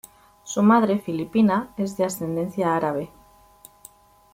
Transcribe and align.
Su 0.43 0.63
madre, 0.63 0.97
filipina, 0.97 1.75
es 1.77 1.95
de 1.95 2.05
ascendencia 2.05 2.75
árabe. 2.75 3.11